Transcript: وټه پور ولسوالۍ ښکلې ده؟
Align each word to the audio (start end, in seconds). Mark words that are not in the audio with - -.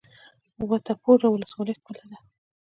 وټه 0.67 0.93
پور 1.01 1.19
ولسوالۍ 1.31 1.73
ښکلې 1.79 2.03
ده؟ 2.09 2.17